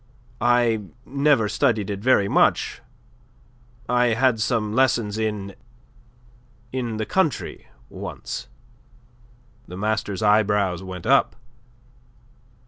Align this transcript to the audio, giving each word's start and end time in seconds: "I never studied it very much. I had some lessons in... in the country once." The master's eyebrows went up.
"I 0.41 0.81
never 1.05 1.47
studied 1.47 1.91
it 1.91 1.99
very 1.99 2.27
much. 2.27 2.81
I 3.87 4.15
had 4.15 4.39
some 4.39 4.73
lessons 4.73 5.19
in... 5.19 5.53
in 6.73 6.97
the 6.97 7.05
country 7.05 7.67
once." 7.87 8.47
The 9.67 9.77
master's 9.77 10.23
eyebrows 10.23 10.81
went 10.81 11.05
up. 11.05 11.35